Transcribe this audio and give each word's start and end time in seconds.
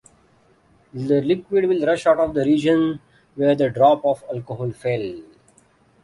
The 0.95 1.21
liquid 1.21 1.65
will 1.65 1.85
rush 1.85 2.07
out 2.07 2.17
of 2.17 2.33
the 2.33 2.43
region 2.43 2.99
where 3.35 3.53
the 3.53 3.69
drop 3.69 4.03
of 4.03 4.23
alcohol 4.33 4.71
fell. 4.71 5.13